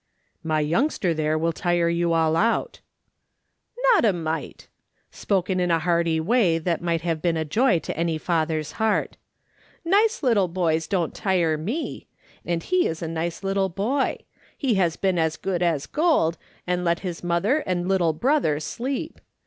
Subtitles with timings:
[0.53, 2.79] "My youngster there will tire you all out.""
[3.93, 4.67] Not a mite,"
[5.11, 7.45] spoken in a hearty way that might "SOME THINGS IS QUEER." 55 have been a
[7.45, 9.17] joy to any father's heart."
[9.85, 12.07] Nice little boys don't tire me;
[12.43, 14.17] and he is a nice little boy;
[14.57, 19.21] he has been as good as gold, and let his mother and little brother sleep.